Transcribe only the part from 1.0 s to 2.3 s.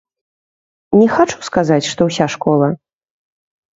Не хачу сказаць, што ўся